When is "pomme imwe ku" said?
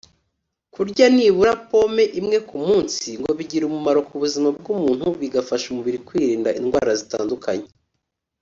1.69-2.57